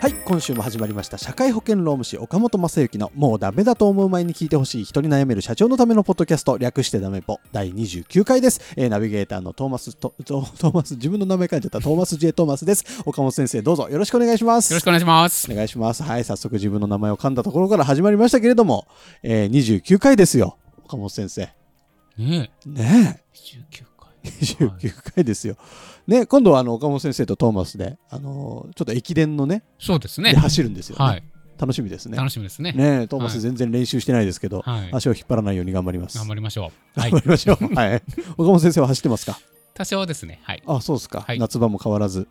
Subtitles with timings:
[0.00, 13.02] はい今週も始まりました社会保険労務士岡本正幸のもうダメだと思う前に聞いてほしい人に悩める社長のためのポッドキャスト略してダメポ第29回です、えーナビゲーターのトーマストトトーマス自分の名前書いちゃったトーマス J トーマスです。
[13.04, 14.72] 岡本先生どうぞよろしくお願いします。
[14.72, 15.52] よろしくお願いします。
[15.52, 16.02] お願いします。
[16.02, 18.88] はい早速自分の名前を噛んだところから始まりましたけれども、
[19.22, 20.56] えー、29回ですよ。
[20.86, 21.42] 岡本先生。
[22.16, 24.10] ねねえ、19回。
[24.24, 25.56] え29回ですよ
[26.10, 30.38] ね今度はあの岡本先生とトーマスであのーちょっと駅伝のねそうですねで。
[30.38, 31.22] 走るんですよね、はい。
[31.58, 32.72] 楽しみですね楽しみですね。
[32.72, 34.90] ねえ、トーマスはい全然練習してないですけど、はい。
[34.92, 36.18] 足を引っ張らないように頑張ります。
[36.18, 37.00] 頑張りましょう。
[37.00, 37.24] はい頑張。
[37.24, 37.74] りましょう。
[37.74, 38.02] はい。
[38.38, 39.38] 岡本先生は走ってますか？
[39.74, 40.40] 多少ですね。
[40.42, 40.62] はい。
[40.66, 42.26] あ、そうですか、はい夏場も変わらず。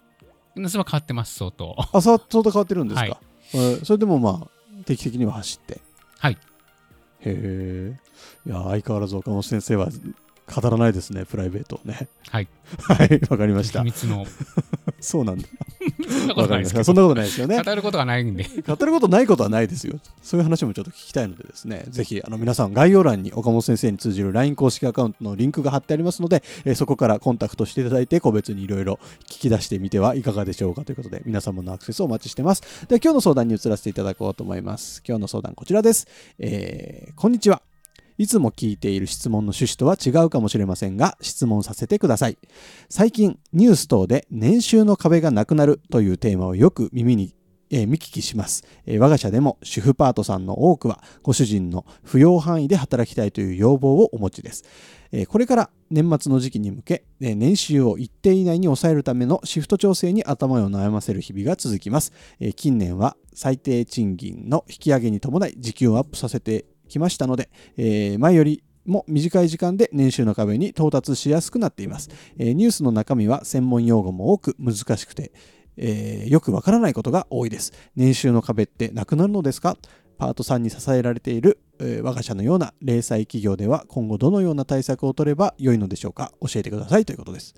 [0.55, 1.75] 夏は変わってます、相当。
[1.77, 3.17] あ、さ相当変わってるんですか、はい
[3.53, 5.79] えーそれでもまあ、定期的には走って。
[6.17, 6.33] はい。
[6.33, 6.37] へ
[7.25, 7.99] え。
[8.45, 9.89] いや、相変わらず岡本先生は
[10.53, 12.09] 語らないですね、プライベートをね。
[12.29, 12.47] はい。
[12.81, 13.85] はい、わかりました秘。
[13.85, 14.25] 密の。
[14.99, 15.47] そうなんだ。
[16.09, 16.43] そんなこ。
[16.43, 16.83] とないです。
[16.83, 17.61] そんなことないですよね。
[17.63, 18.45] 語ることがないんで。
[18.67, 19.99] 語ることないことはないですよ。
[20.21, 32.61] そういう話もちょっと聞きたいのでですね、ぜひあの皆さん概要欄に岡本先生に通じる LINE 公式アカウントのリンクが貼ってありますので、えーそこからコンタクトしていただいて個別にいろいろ聞き出してみてはいかがでしょうかということで皆様のアクセスをお待ちしてます。
[32.87, 35.03] では今日の相談に移らせていただこうと思います。
[35.07, 36.07] 今日の相談こちらです。
[36.39, 37.68] えーこんにちは。
[38.19, 42.37] いつも聞いている質問の趣旨とは違うかもしれませんが、質問させてください。
[42.89, 47.33] 最近、ニュース等で年収の壁がなくなるというテーマをよく耳に
[47.71, 54.63] えー見聞きします、えー我が社でも主婦パートさんの多くはご主人の扶養範囲で働きたいという要望をお持ちです、
[55.11, 75.31] えーこれから年末の時期に向け、えー年収を一定以内に抑えるためのシフト調整に頭を悩ませる日々が続きます、えー近年は最低賃金の引き上げに伴い時給をアップさせてきましたので、えー前よりも短い時間で年収の壁に到達しやすくなっています、えーニュースの中身は専門用語も多く難しくて
[75.77, 77.71] えーよくわからないことが多いです。
[77.95, 79.77] 年収の壁ってなくなるのですか？
[80.17, 86.33] パートさんに支えられている、えー我が社のような零細企業では今後どのような対策を取れば良いのでしょうか？
[86.41, 87.53] 教えてくださいということです。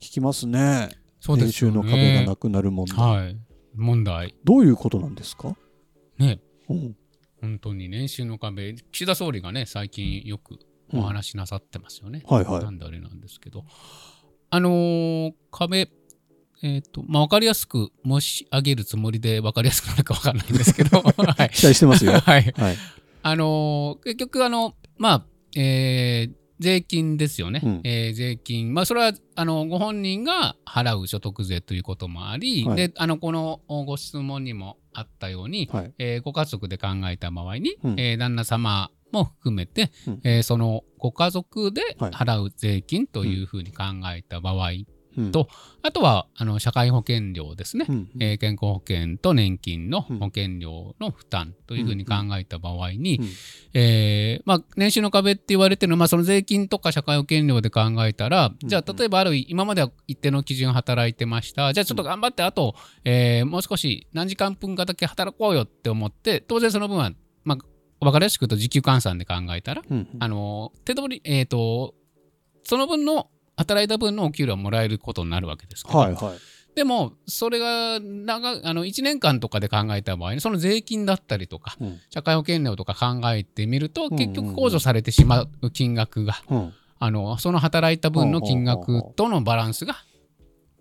[0.00, 0.88] 聞きますね。
[1.20, 1.72] そうで年収す。
[1.72, 2.96] の壁がなくなる問題。
[2.98, 3.36] はい。
[3.74, 4.34] 問題。
[4.44, 5.54] どういうことなんですか、
[6.18, 6.40] ね。
[6.70, 6.96] うん
[7.40, 8.74] 本当に年収の壁。
[8.92, 10.58] 岸田総理がね、最近よく
[10.92, 12.22] お話しなさってますよね。
[12.26, 13.64] はいはいなんであれなんですけど。
[14.50, 15.90] あのー壁、
[16.62, 21.50] えっ、と、まあ、わかりやすく申し上げるつもりでわかりやすくなるかわかんないんですけど、 はい。
[21.50, 22.12] 期待してますよ。
[22.20, 22.42] はい。
[22.56, 22.76] はい。
[23.22, 25.26] あのー結局、あの、まあ、
[25.56, 27.62] えー税金ですよね。
[27.64, 28.74] うんえー税金。
[28.74, 35.92] まあ、それは、あの、ご本人が払う所得税ということもあり、はいで、あの、このご質問にもあったように、はい。
[35.98, 38.00] えーご家族で考えた場合に、うん。
[38.00, 40.20] えー旦那様も含めて、うん。
[40.24, 42.12] えーそのご家族ではい。
[42.12, 43.84] 払う税金というふうに考
[44.14, 44.86] えた場合、うん
[45.32, 45.48] と
[45.82, 50.18] あとはあの社会保険料ですね、うんえー健康保険と年金のうん。
[50.18, 53.28] 保険料の負担というふうに考えた場合に、うん
[53.74, 61.72] えーまあ、年収の壁って言われてるのは、まあ、その税金とか社会保険料で考えたら、うんじゃあ例えばある今までは一定の基準働いてました。
[61.72, 67.10] じゃあちょっと頑張ってあと、えーもう少し何時間分かだけ働こうよって思って当然その分は、
[67.44, 71.94] まあ、分かりやすく言うと時給換算で考えたら、うんあの手取り、えー、と
[72.64, 73.28] その分の
[73.60, 76.38] 働いた分のお給料はもらえることになるわけですけど、はいはい。
[76.74, 82.00] でもそれが長あの1年間とかで考えた場合にその税金だったりとかうん。
[82.08, 84.12] 社会保険料とか考えてみるとうん。
[84.12, 86.72] うん結局控除されてしまう金額が、うん。
[86.98, 89.96] あのその働いた分の金額とのバランスが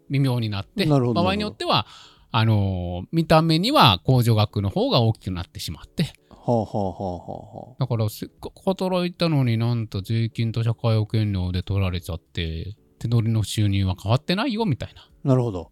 [0.09, 1.23] 微妙になってなるほど。
[1.23, 1.85] 場合によっては
[2.31, 6.13] あの見た目には控除額の方が大きくなってしまって
[6.49, 7.75] はあはあはあはあはあ。
[7.79, 15.71] だからせっかく働いたのになんと税金と社会保険料で取られちゃって手取りの収入は変わってないよみたいななるほど。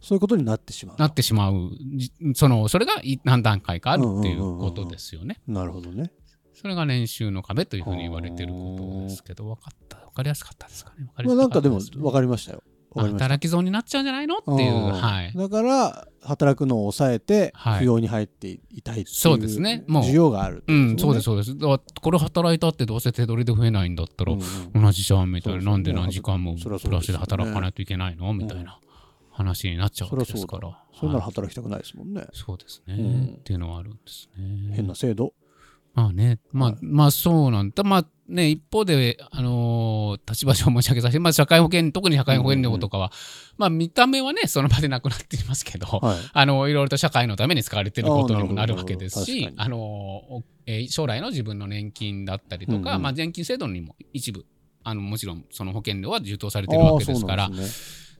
[0.00, 0.96] そういうことになってしまう。
[0.98, 5.40] なってしまうじそのそれがい何段階かあるっていうことですよね。
[5.46, 6.10] なるほどね。
[6.54, 12.62] それが年収の壁というふうに言われてることですけど分かった分かりやすかったですかね分かりまあなんかでも分かりましたよ。
[12.94, 14.38] 働き損になっちゃうんじゃないの？
[14.38, 14.92] っていう、うん。
[14.92, 15.32] はい。
[15.34, 17.80] だから働くのを抑えてはい。
[17.82, 19.84] 扶養に入っていたいっていうそうですね。
[19.86, 20.02] もう。
[20.04, 21.58] 需要があるってうん、そうです、すそうです。
[21.58, 25.70] だこれ働いたってどうせ手取りで増えないんだったら、同じじゃんみたいな、そうですね。
[25.70, 28.32] なんで何時間もプラスで働かないといけないの？
[28.34, 28.78] みたいな
[29.30, 30.78] 話になっちゃうわけですから。
[30.94, 32.26] それならはい働きたくないですもんね。
[32.32, 33.24] そうですね、うん。
[33.38, 34.74] っていうのはあるんですね。
[34.76, 35.32] 変な制度？
[35.94, 36.78] まあね、まあ、はい。
[36.82, 37.82] まあそうなんだ。
[37.84, 43.12] まあね、一方で、あのー立場上申し上げさせて、まあ社会保険、特に社会保険料とかは、
[43.58, 46.18] まあ見た目はね、その場でなくなっていますけど、はい。
[46.32, 53.02] あのいろいろと社会のために使われていることにもなるわけですしあのおえー将来の自分の年金だったりとか、うんうん。
[53.02, 54.46] まあ、年金制度にも一部
[54.84, 57.66] あのもちろんその保険料は充当されているわけですからね。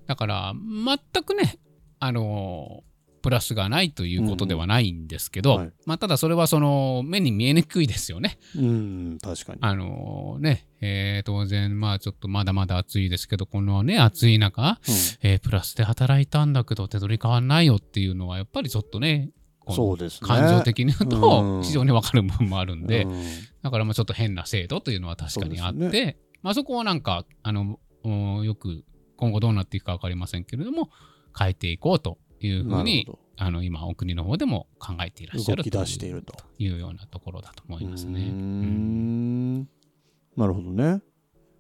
[0.07, 1.59] だから全くね
[2.01, 2.83] あの
[3.23, 5.73] プラスがないということではないんですけど、うんはい。
[5.87, 8.39] まあ、ただそれはその目に見えにくいですよね。
[8.57, 9.59] うん確かに。
[9.63, 14.79] あのねえー当然まあちょっとまだまだ暑いですけどこのね暑い中、
[15.23, 19.31] えープラスで働いたんだけど手取り変わんないよっていうのはやっぱりちょっとね
[19.71, 20.29] そうですね。
[20.29, 21.63] 感情的に言ううとん。
[21.63, 23.25] 非常に分かる部分もあるんで、うん。
[23.63, 28.83] だからまあちょっと変な制度というのは確かにあって、そうですまあ、そこはなんかあのうんよく
[29.17, 30.91] 今後どうなっていくか分かりませんけれども
[31.39, 36.35] 変えていこうというふうなにあの今お国の方でも考えていらっしゃる動き出していると。
[36.35, 38.21] というようなところだと思いますね。
[38.21, 39.59] うん。
[39.61, 39.69] ん。
[40.37, 41.01] なるほどね。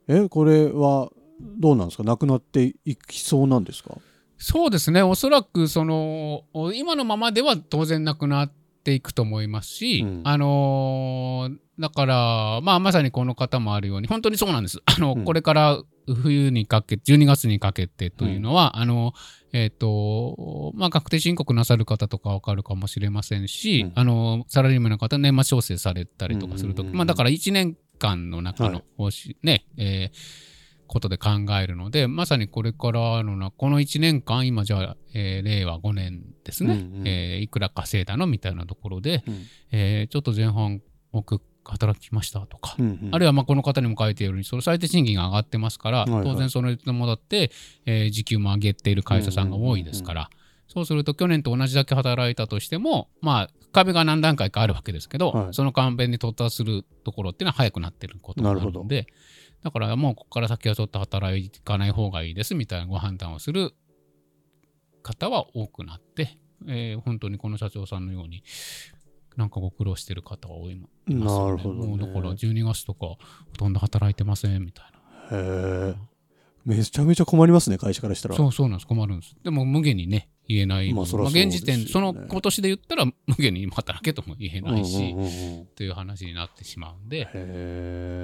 [0.08, 2.05] えこれはどうなんですか？
[2.05, 3.96] なくなっていきそうなんですか？
[4.38, 6.44] そうですね、おそらくその
[6.75, 8.52] 今のままでは当然なくなっ
[8.82, 10.20] ていくと思いますし、うん。
[10.25, 14.81] あのーだから、まあ、まさにこの方もあるように、本当にそうなんです。
[14.84, 15.25] あの、うん。
[15.25, 19.12] これから冬にかけ、12月にかけてというのは、あの、
[19.52, 23.93] えっ、と、まあ、確定申告なさる方とかわかるかもしれませんし、うん。
[23.94, 26.93] あの、サラリーマンの方、年末調整されたりとかすると、うんうん。
[26.93, 28.72] うんまあ、だから1年間の中はい。
[28.72, 30.52] の方針、ね、えー
[30.93, 37.08] ことで考えるので、まさにこれからのな、この1年間、今じゃあ、えー令和5年ですね、うんうん。
[37.08, 39.46] えーいくら稼いだのみたいなところで、うん。
[39.70, 40.82] えーちょっと前半
[41.12, 43.09] 多く働きましたとか、うんうん。
[43.12, 46.25] あるいはまあこの方にも書いているように、その最低賃金が上がってますから、はいはい。
[46.25, 47.50] 当然それともだって、
[47.87, 50.31] えー時給も上げている会社さんが多いですから、
[50.69, 55.55] そうすると去年と同じだけ働いたとしても、まあ、壁が何段階かあるわけですけど、はい。
[55.55, 59.06] その壁に到達するところっていうのは早くなってることになので、
[59.62, 63.75] だからもうここから先はちょっと働かない方がいいですみたいなご判断をする
[65.03, 68.43] 方は多くなって、えー本当にこの社長さんのように、
[69.37, 71.25] なんかご苦労してる方は多いますよね。
[71.25, 71.87] なるほどね。
[71.87, 73.19] もうだから12月とかほ
[73.56, 74.84] とんど働いてませんみたい
[75.31, 75.38] な。
[75.38, 76.12] へえ
[76.64, 78.37] めちゃめちゃ困りますね会社からしたら。
[78.37, 79.34] そうそうなんです、困るんです。
[79.43, 80.93] でも無限にね、言えない。
[80.93, 81.43] まあそらそね。
[81.43, 85.14] 現時点、その今年で言ったら無限に働けとも言えないし、
[85.75, 87.26] という話になってしまうんで、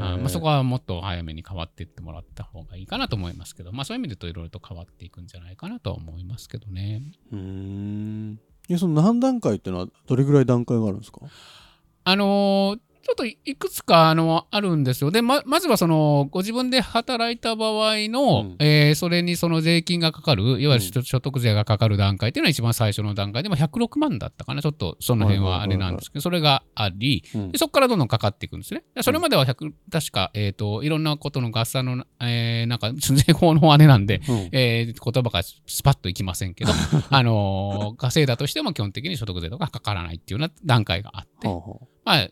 [0.00, 7.02] あまあ、そこはもっと早めに変わっていってもらった方がいいかなと思いますけど、まあ、そういう意味でといろいろと変わっていくんじゃないかなとは思いますけどね。
[7.32, 8.40] うーん
[8.76, 11.20] その何段階っていうのはどれぐらい段階があるんですか？
[12.04, 15.10] あのーちょっといくつかあのあるんですよ。
[15.10, 18.56] でままずはそのご自分で働いた場合の、うん。
[18.58, 21.02] えーそれにその税金がかかるいわゆるうん。
[21.04, 24.60] 所得税がかかる段階っていうのは一番最初の段階でも106万だったかな。
[24.60, 27.52] ちょっとその辺はあれなんですけどそれがありうん。
[27.52, 28.84] でそこからどんどんかかっていくんですね。
[28.94, 34.48] でそれまでは100確か、えー、といろんなことの合算の、えーなんか税法のあれなんで、うん。
[34.52, 36.72] えー言葉がスパッといきませんけど、
[37.08, 41.48] あのー稼いだとしても基本的に所得税とかかからないっていうような段階があって、
[42.04, 42.28] まあ、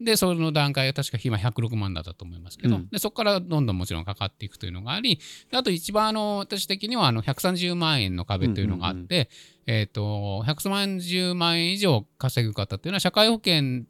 [0.00, 2.88] で、その段階は確か今106万だったと思いますけど、うん。
[2.88, 5.20] でそこからどんどんもちろんかかっていくというのがあり、
[5.50, 9.28] であと一番あの私的にはあの130万円の壁というのがあって、
[9.66, 13.84] えっ、と、130万円以上稼ぐ方っていうのは社会保険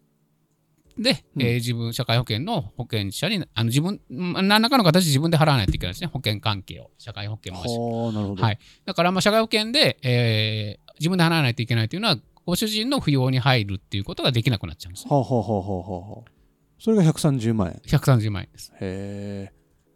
[0.99, 1.43] で、うん。
[1.43, 8.43] えー自分、社会保険の保険者に、あの自分、うん何らかの形で自分で払わないといけないですね、保険関係を、社会保険もし。
[8.43, 8.59] はい。
[8.85, 15.11] だからまあ社会保険で、えー自分で払わないといけないというのは、ご主人の扶養に入るっていうことができなくなっちゃうんですね。
[15.11, 16.31] はあはあはあはあはあ
[16.79, 18.73] それが130万円へ130万円です。
[18.81, 19.53] え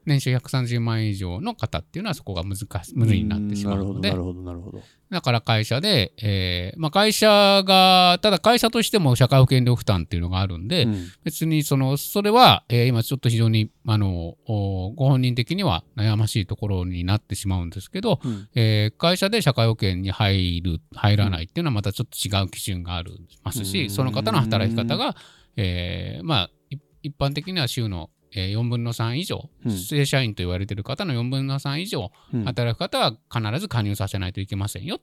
[0.06, 4.10] 年収130万円以上の方っていうのはそこが難し無理になってしまうので。
[4.10, 11.08] なるほどなるほどなるほだから会社で、えーまあ、会社がただ会社としても社会保険料負担っていうのがあるんで、どうん。
[11.22, 18.48] 別にそのそれは、えー今ちょっと非常にあのおご本人的には悩ましいところになってしまうんですけど、うん。
[18.54, 23.12] えー会社で社会保険に入る入らないっていうのはまたちょっと違う基準があり
[23.44, 23.90] ますし、うん。
[23.90, 25.14] その方の働き方が、
[25.56, 29.72] えーまあい一般的には週のえー4分の3以上、うん。
[29.72, 32.44] 正社員と言われている方の4分の3以上うん。
[32.44, 35.00] 働く方は必ず加入させないといけませんよ。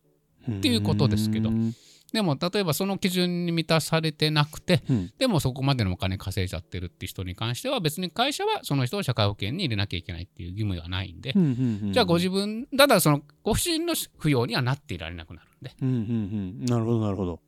[0.50, 1.50] っていうことですけど。
[1.50, 1.73] うん。
[2.11, 5.11] でも例えばその基準に満たされてなくてうん。
[5.17, 15.71] でもそこまでのお金稼いじゃってるって人に関しては別に会社はその人を社会保険に入れなきゃいけないっていう義務はないんで、うんうんうんじゃあご自分ただそのご主人の扶養にはなっていられなくなるんで。
[15.81, 16.65] うんうんうん。
[16.65, 17.39] なるほどなるほど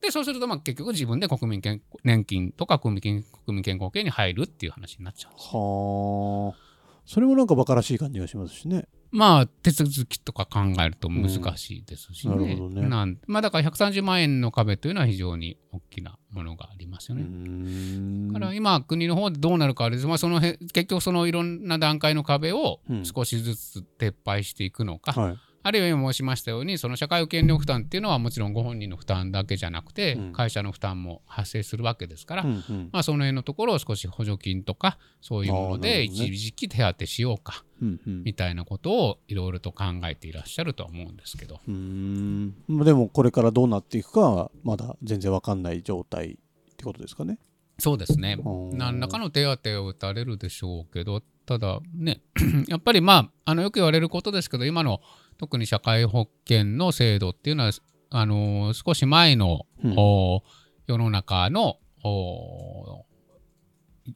[0.00, 5.48] でそうするとまあ結局自分で国民健年金とか国民健国民健康保険に入るっていう話になっちゃうんです。
[5.52, 6.70] はあ。
[7.04, 8.86] それもなんかバカらしい感じがしますしね。
[9.10, 12.34] まあ手続きとか考えると難しいですしね。
[12.34, 12.42] うん。
[12.42, 12.88] なるほどね。
[12.88, 17.22] なんまあだから130万円の壁というのは非常に大きなものがありますよね。
[17.24, 18.32] ん。
[18.32, 23.04] だから今国の方でどうなるかあれです、まあ、そのへ結局そのいろんな段階の壁をうん。
[23.04, 30.32] 少しずつ撤廃していくのか、はいあるいは今申しましたようにその社会保険料負担っていうのはもちろんご本人の負担だけじゃなくて、うん。
[30.32, 32.88] 会社の負担も発生するわけですから、うんうん。
[32.92, 38.22] まあ、その辺のところを少し補助金とかそういうもので一時期手当てしようかうんうん。
[38.24, 41.60] みたいなことをいろいろと考えていらっしゃるとは思うんですけど。
[41.66, 42.54] うーん。
[42.68, 46.38] まあでもこれからどうなっていくかはまだ全然わかんない状態
[46.72, 47.38] ってことですかね。
[47.78, 48.38] そうですね。
[48.72, 52.20] 何らかの手当を打たれるでしょうけどただね
[52.68, 55.00] やっぱりまああのよく言われることですけど今の
[55.40, 57.70] 特に社会保険の制度っていうのは
[58.10, 60.42] あの少し前の、うんお
[60.86, 63.06] 世の中のお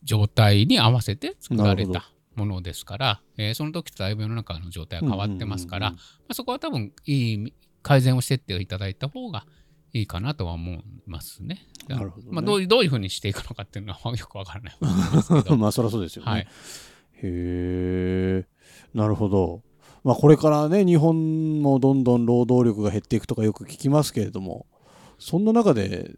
[0.02, 5.96] 状態に合わせて作られたものですから、えーその時とだいぶ世の中の状態は変わってますから、ま
[6.30, 9.46] あ、そこは多分いい改善をしてっていただいた方が
[9.92, 11.66] いいかなとは思いますね。
[11.88, 14.76] なるほどねまあ、どういうどういうふうにしていくのかっていうのはよくわからない。
[15.56, 16.30] まあそりゃそうですよね。
[16.30, 16.46] はい、へ
[17.22, 18.46] え
[18.92, 19.62] なるほど。
[20.04, 24.66] まあこれからね日本もどんどん労働力が減っていくとかよく聞きますけれども
[25.18, 26.10] そんな中で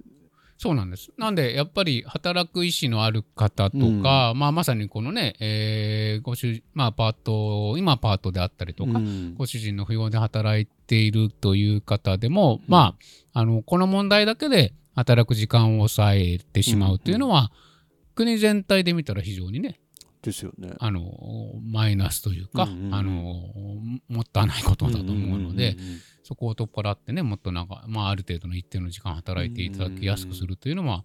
[0.58, 1.10] そうなんです。
[1.18, 9.34] なんで、やっぱり働く意思のある方とか、まあ、まさにこのね、えーご主まあ、パート、今パートであったりとか、うん。
[9.34, 12.96] ご主人の扶養で働いているという方でも、ま
[13.34, 17.52] あ、あの、この問題だけで働く時間を抑えてしまうというのは、
[18.14, 19.78] 国全体で見たら非常にね、
[20.26, 20.72] ですよね。
[20.78, 21.02] あの、
[21.64, 23.12] マイナスというか、うんうんうんあの、
[24.08, 31.04] もったいないことだと思うので、んんんんそこを取っ払ってね、もっとなんか、まあ、ある程度の一定の時間働いていただきやすくするというのは、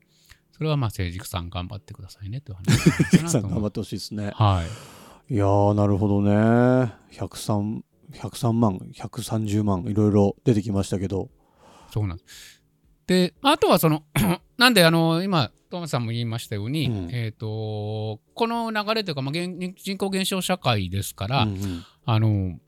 [0.51, 4.31] それはまあ、政治さん頑張ってくださいねという話関さん頑張はってほしいですね。
[4.35, 4.63] は
[5.29, 5.33] い。
[5.33, 6.93] いやーなるほどね。
[7.11, 11.29] 103 103万130万いろいろ出てきましたけど。
[11.91, 12.61] そうなんです。
[13.07, 14.03] で、あとはその、
[14.57, 17.09] なんで、あの、今、トーマスさんも言いましたように、うん。
[17.11, 21.85] えっ、と、この流れというか、まあ、現人口減少社会ですから、うんうん。
[22.05, 22.59] あの、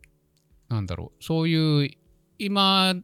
[0.69, 1.89] なんだろう、そういう、
[2.39, 2.95] 今、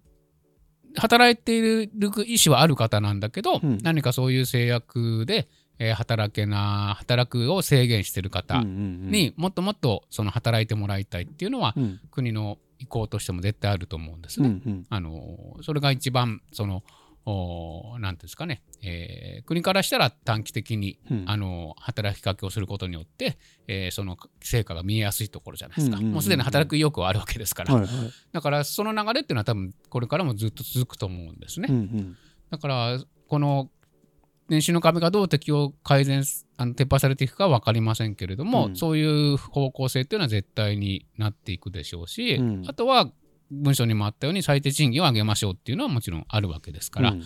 [0.96, 1.92] 働いている
[2.26, 3.78] 意思はある方なんだけど、うん。
[3.84, 12.00] 何かそういう制約で、えー働けな、働くを制限している方にもっともっとその働いてもらいたいっていうのは、うん。
[12.12, 14.48] 国の意向としても絶対あると思うんですね。
[14.48, 14.86] うんうん。
[14.90, 16.84] あのそれが一番その
[17.26, 21.24] おなんていうんですかね、えー国からしたら短期的に、うん。
[21.28, 26.14] あの働きかけをすることによって、えーその成果が見えやすいところじゃないですか、うんうんうんうん。
[26.16, 27.92] もうすでに働く意欲はあるわけですから、はいはい。
[28.32, 32.18] だからその流れっていうのは多分これからもずっと続くと思うんですね、うんうん。
[32.50, 33.70] だからこの
[34.48, 38.76] 年収の壁がどう適用改善すあの撤廃されていくかは分かりませんけれども、うん。
[38.76, 42.64] そういう方向性っていうのは絶対になっていくでしょうし、うん。
[42.68, 43.12] あとは
[43.52, 47.24] 文書にもあったように最低賃金を上げましょうっていうのはもちろんあるわけですから、うん。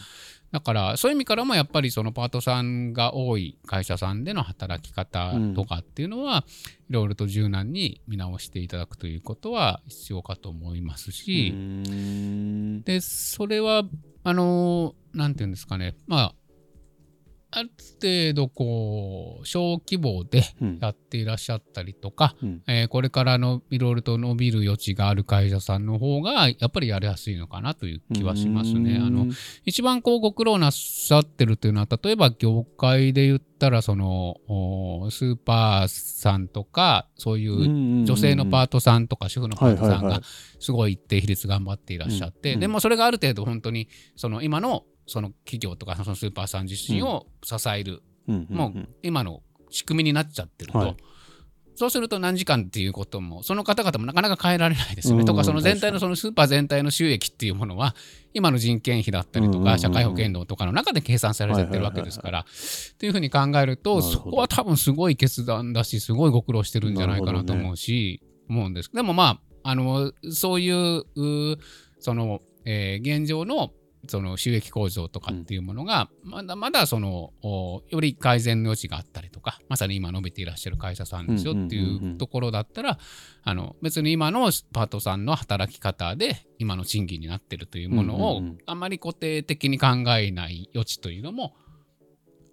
[0.52, 6.46] だからそういう意味からもやっぱりそのパートさんが多い会社さんでの働き方とかっていうのは、
[6.90, 12.82] いろいろと柔軟に見直していただくということは必要かと思いますし、うーん。
[12.84, 13.84] でそれは
[14.24, 15.96] あのなんていうんですかね。
[16.06, 16.36] まあ
[17.56, 17.70] ある
[18.02, 20.80] 程度こう小規模でうん。
[20.82, 22.64] やっていらっしゃったりとか、うん。
[22.68, 29.00] えーこれからのいろいろと伸びる余地がある会社さんの方がやっぱりやりやすいのかなという気はしますね。
[29.02, 29.28] あの
[29.66, 40.22] 一番こうご苦労なさってるというのは例えば業界で言ったらそのおスーパーさんとかそういう女性のパートさんとか主婦のパートさんが
[40.60, 42.60] すごい一定比率頑張っていらっしゃって、うん。
[42.60, 50.98] でもそれがある程度本当にその今のその企業とかそのスーパーさん自身を支える、もう今の仕組みになっちゃってると、はい。
[51.76, 55.22] そうすると何時間っていうこともその方々もなかなか変えられないですよね。
[55.22, 57.96] うんとかその全体のそのスーパー全体の収益っていうものは
[58.34, 62.40] 今の人件費だったりとか社会保険料とかの中で計算されちゃってるわけですから。
[62.42, 62.44] っ
[62.98, 68.92] ていうふうに考えるとそこは多分すごい決断だしすごいご苦労してるんじゃないかなと思うし、思うんです。
[68.94, 71.58] でもまああのそういうう
[72.00, 73.72] その、えー現状の
[74.08, 82.98] その収益向上とかっていうものがまだまだそのおより改善の余地があったりとかかまさに今伸びていらっしゃる会社さんですよっていうところだったら
[83.44, 91.54] あの別に今のパートさんの働き方で今の賃金になってるというものをあんまり固定的に考えない余地というのも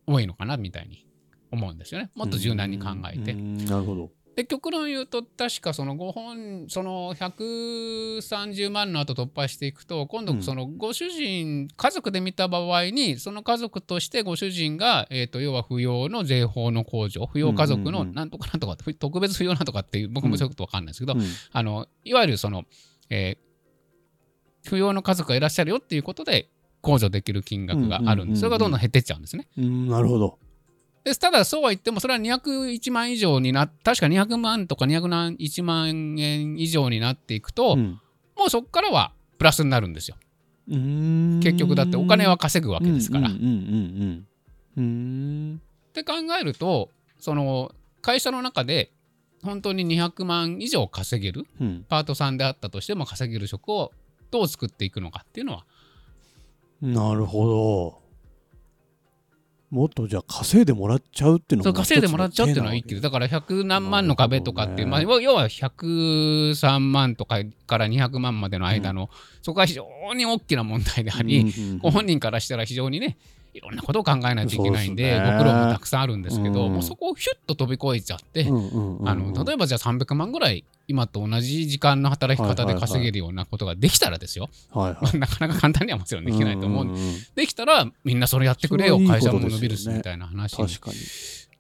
[0.06, 1.06] 多いのかなみたいに
[1.52, 2.10] 思うんですよね。
[2.14, 3.32] もっと柔軟に考えて。
[3.32, 3.36] う。
[3.36, 10.26] んなるほどで極論言うと確かその5本その130万の後突破していくと今うん。
[10.38, 18.06] 度そのご主人、家族で見た場合にその家族としてご主人が、えー、と要は扶養の税法の控除扶養家族うんうんうん。
[18.08, 21.22] のなんとかなんとかふ特別扶養なんとかっていう僕もそういうこと分かんないですけど、うん。
[21.52, 22.64] あのいわゆるその、
[23.10, 23.50] えー
[24.62, 26.50] 扶養の家族がいらっしゃるよっていうことで
[26.82, 28.28] 控除できる金額があるんうんうんうんうん。
[28.30, 29.46] ですそれがどんどん減っていっちゃうんですね。
[29.58, 30.38] うんなるほど
[31.04, 38.00] でただそうは言ってもそれは201万以上にな確か200万とか201万円以上になっていくと、うん。
[38.36, 40.16] もうそこからはプラスになるんですよ。
[40.68, 43.28] 結局だってお金は稼ぐわけですから。
[43.28, 44.26] うんうんうんうん
[44.76, 45.62] うん。
[45.88, 48.92] って考えるとその会社の中で
[49.42, 51.84] 本当に200万以上稼げるうんうん。
[51.88, 53.92] パートさんであったとしても稼げる職を
[54.30, 55.64] どう作っていくのかっていうのは
[56.80, 57.99] なるほど
[59.70, 67.36] もっとじゃあ稼いでもらっちゃうっていうのそ稼いでもらっちゃうっていうのはいいけどだから100何万の壁とかっていう、まあ、要は103万とか
[67.68, 69.10] から200万までの間の、
[69.42, 69.86] そこが非常
[70.16, 73.16] に大きな問題であり、ご本人からしたら非常にね
[73.52, 76.72] いろんなことを考えないといけないんでご苦労もたくさんあるんですけど、うん。
[76.74, 85.16] もうそこをヒュッと飛び越えちゃって、うんうんうんあの例えばじゃあ300万ぐらい今と同じ時間の働き方で稼げるようなことができたらですよ、はいはい。
[85.16, 87.14] ま あなかなか簡単にはもちろんできないと思うんで、んんん。
[87.34, 88.96] できたらみんなそれやってくれよ。
[88.96, 90.68] それはいい会社も伸びるしみたいな話に。
[90.68, 90.96] 確かに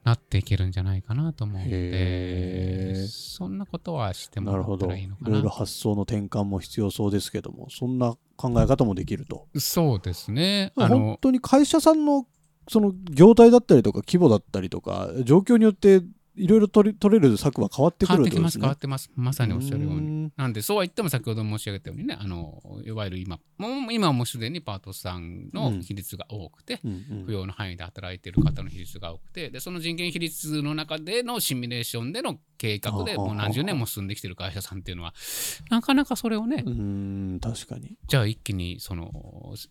[0.02, 5.50] なっていけるんじゃないかなと思うのでそんなことはしてもなるほどいらったらいいのかろいろな。
[5.50, 10.72] 発想の転換も必要そうですけどもそんな考え方もできるとそうですね。
[10.76, 12.26] あ本の当に会社さんの
[12.68, 16.02] その業態だったりとか規模だったりとか状況によって
[16.36, 19.10] いろいろ取り取れる策は変わってく変わってきます、るってことですね変わってます。
[19.16, 20.00] まさにおっしゃるように。
[20.00, 35.14] になんでそうは言っても先ほど申し上げたようにねあのいわゆる今もう今はもうすでにパートさんの比率が多くて、扶養の範囲で働いている方の比率が多くてでその人件比率の中でのシミュレーションでの計画でもう何十年も進んできてる会社さんっていうのは
[35.70, 37.96] なかなかそれをね、うん確かに。
[38.06, 39.10] じゃあ一気にその、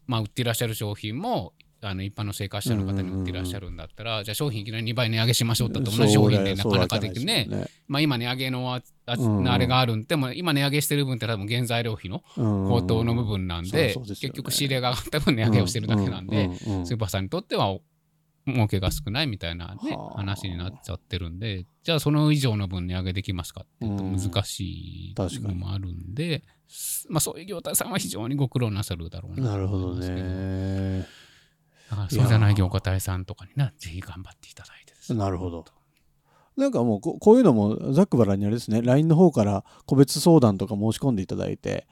[0.08, 7.48] まあ、売っていらっしゃる商品もあの一般の生活者の方に売っていらっしゃるんだったら、じゃあ商品いきなり2倍値上げしましょうって言ったら同じ商品でなかなかできね。
[7.88, 17.80] まあ、今値上げのああれがあるんでも今値上げしてる分って多分原材料費の高騰の部分なんで,、結局仕入れが上がった分値上げをしてるだけなんで、スーパーさんにとっては
[18.48, 20.18] 儲けが少ないみたいな、ねはあ。
[20.18, 24.18] 話になっちゃってるんでじゃあその以上の分値上げできますかっていうとうん。
[24.18, 26.44] 難しいのもあるんで、
[27.10, 31.06] まあ、そういう業態さんは非常にご苦労なさるだろうななるほどね
[31.90, 35.20] だからそうじゃない業界さんとかになぜひ頑張っていただいてですね。
[35.20, 35.66] なるほど。
[36.56, 38.82] なんかもうここういうのもざっくばらんにあれですね。
[38.82, 41.88] LINE の方から個別相談とか申し込んでいただいて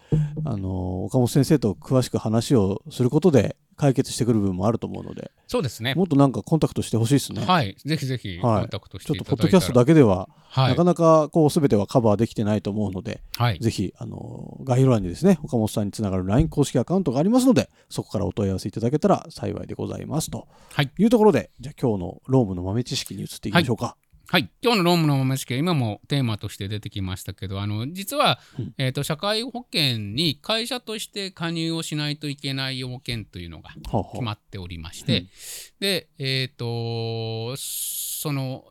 [0.45, 5.31] あの岡本先生と詳しく話をすることで解決してくる部分もあると思うので。
[5.47, 5.93] そうですね。
[5.93, 7.75] もっとなんかコンタクトしてほしいですね、はい。
[7.85, 10.69] ぜひぜひコンタクトしちょてっとポッドキャスいただいたらトだけでは、はい。
[10.71, 13.59] なかなかこう全てはカバーできてないと思うので、はい。
[13.59, 20.91] ぜひあの概要欄にですね岡本さんにつながる LINE 公式アカウントがありますのでそこからお問い合わせいただけたら幸いでございますとはい。
[20.97, 23.95] いうところでじゃあ今日のロームの豆知識に移っていきましょうか。
[24.29, 28.73] はい、今日のロームの豆知識は今もテーマとして出てきましたけどあの実は、うん。
[28.77, 33.69] えー、と社会保険に会社として加入をしないといけない要件というのが
[34.11, 35.27] 決まっておりまして、うん。
[35.79, 38.65] でえっ、とその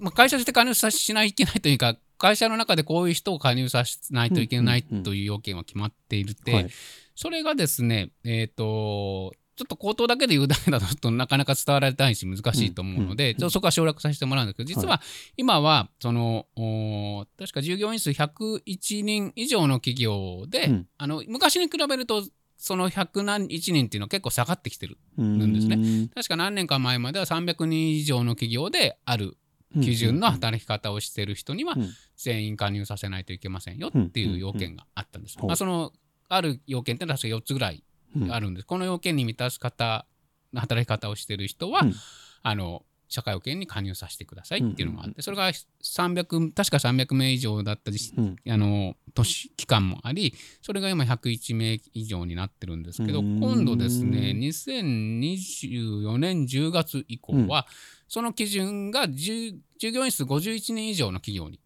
[0.00, 6.70] まあ会社として加入さしないといけないというか会社の中でこういう人を加入させないといけないという要件は決まっているて、はい。
[7.14, 15.02] それがですねえっ、とちょっと口頭だけで言うだけだとなかなか伝わられないし難しいと思うので、うんちょっとそこは省略させてもらうんですけど実は
[15.36, 20.86] 今はその、お確か従業員数101人以上の企業で、うん。
[20.96, 22.24] あの昔に比べると
[22.56, 25.76] その100何1人っていうのは結構下がってきてるうんですね。
[25.76, 26.08] ね。
[26.14, 29.36] 確か何年か前までは300人以上の企業である
[29.74, 31.90] 基準の働き方をしている人にはうん。
[32.16, 35.36] 全員加入させないといけませんよっていう要件があったんです。
[35.40, 35.44] う。
[35.44, 35.92] んまあ、その
[36.28, 37.82] ある要件って確か4つぐらいうん
[38.30, 38.66] あるんです。
[38.66, 40.06] この要件に満たす方
[40.52, 41.94] の働き方をしている人は、うん。
[42.42, 48.36] あの社会保険に加入させてくださいっていうのがあって、それが300確か300名以上だったりしうん。
[48.48, 53.40] あの年期間もありそれが今101名以上になってるんですけどうん。
[53.40, 57.66] 今度ですね2024年10月以降は、
[58.06, 61.60] その基準が10従業員数51人以上の企業にうん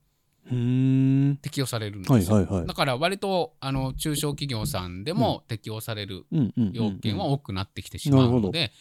[1.40, 2.66] 適用されるんですよ、はいはいはい。
[2.66, 8.72] だから割とあの中小企業さんでも適用されるうんうんうん要件は多くなってきてしまうので、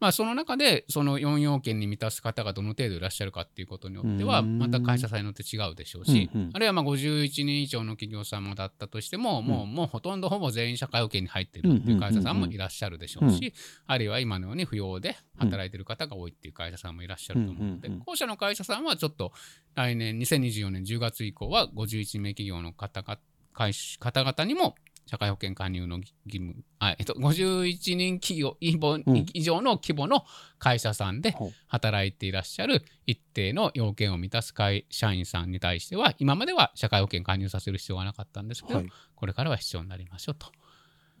[0.00, 4.58] まあ、その中でその4要件に満たす方がどの程度いらっしゃるかっていうことによってはうん。
[4.58, 13.52] また会社さんによって違うでしょうし、あるいはまあ51人以上の企業様だったとしても、もうもうほとんどほぼ全員社会保険に入ってるっていう会社さんもいらっしゃるでしょうし、
[13.86, 19.32] あるいは今のように扶養で働いてる方が多いっていう会社さんもいらっしゃると思うので、後者の会社さんはちょっと
[19.74, 23.18] 来年2024年10月以降は51名企業の方が
[23.52, 24.74] 会社方々にも
[25.10, 30.24] 社会保険加入の義務、あえっと、51人企業以上の規模の
[30.60, 31.34] 会社さんで
[31.66, 40.46] 働いていらっしゃる一定の要件を満たす会社員さんに対しては今までは社会保険加入させる必要がなかったんですけど、はいこれからは必要になりましょうと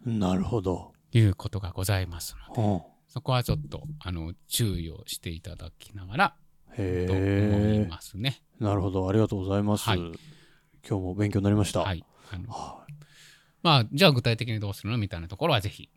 [0.06, 0.92] なるほど。
[1.12, 6.34] いうことがございますのではそこはちょっとあの注意をしていただきながら
[6.76, 7.86] と思いえ。
[7.90, 8.40] ますね。
[8.58, 9.06] なるほど。
[9.08, 9.88] ありがとうございます。
[9.88, 9.98] はい
[10.88, 11.80] 今日も勉強になりました。
[11.80, 12.86] はいあのは
[13.62, 15.88] まあ、じゃあ具体的にどうするのみたいなところはぜひい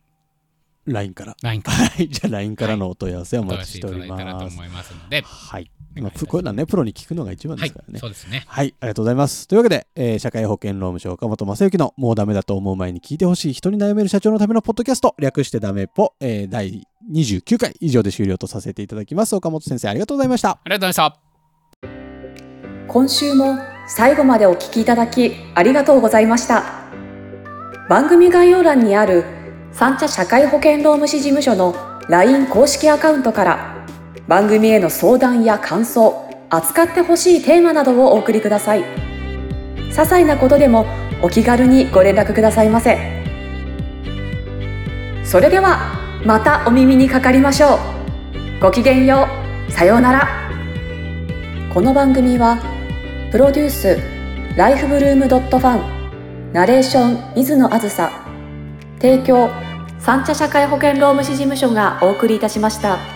[0.86, 1.36] LINE から。
[1.41, 2.10] LINE からはい。
[2.10, 4.54] じゃあ LINE からのお問い合わせをお待ちしておりわせいただいたらとます。
[4.54, 5.71] 思いますので、はい。
[5.95, 7.99] ますまあプこういうのはね、プロに聞くのが一番はいですからね。
[7.99, 8.43] そうですね。
[8.47, 9.47] はい、ありがとうございます。
[9.47, 19.36] というわけで、えー社会保険労務省岡本正幸のもうダメだと思う前に聞いてほしい人に悩める社長のためのポッドキャスト、略してダメポ、えー第29回以上で終了とさせていただきます。
[19.36, 20.49] 岡本先生、ありがとうございました。
[20.49, 21.23] ありがとうございました。
[22.88, 26.82] 今週も最後までお聞きいただきありがとうございました
[27.89, 29.25] 番組概要欄にある
[29.73, 31.75] 三茶社会保険労務士事務所の
[32.07, 33.85] LINE 公式アカウントから
[34.25, 38.83] 番組への相談や感想扱ってほしいテーマなどをお送りください。
[38.83, 40.85] 些細なことでも
[41.21, 42.97] お気軽にご連絡くださいませ。
[45.25, 48.59] それではまたお耳にかかりましょう。
[48.61, 49.27] ごきげんよ
[49.67, 49.71] う。
[49.71, 50.29] さようなら。
[51.73, 52.59] この番組は
[53.31, 53.97] プロデュース
[54.55, 55.92] ライフブルームドットファン
[56.53, 58.11] ナレーション水野あずさ
[59.01, 59.49] 提供
[59.97, 63.12] 三茶社会保険労務士事務所がお送りいたしました。